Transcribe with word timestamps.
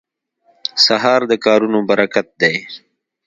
سهار 0.85 1.21
د 1.31 1.33
کارونو 1.45 1.79
برکت 1.89 2.27
دی. 2.41 2.55